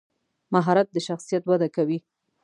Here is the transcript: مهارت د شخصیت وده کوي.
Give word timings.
مهارت 0.53 0.87
د 0.91 0.97
شخصیت 1.07 1.43
وده 1.47 1.69
کوي. 1.75 1.99